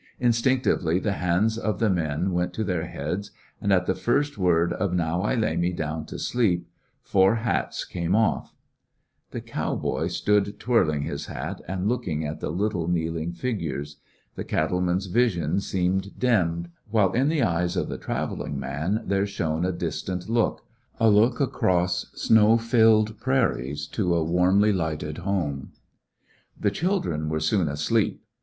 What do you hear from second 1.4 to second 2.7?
of the men went to